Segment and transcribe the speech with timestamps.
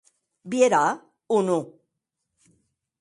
[0.53, 0.79] Vierà
[1.37, 1.63] o non?